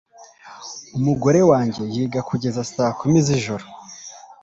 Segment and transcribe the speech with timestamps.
[0.97, 3.65] Umugore wanjye yiga kugeza saa kumi z'ijoro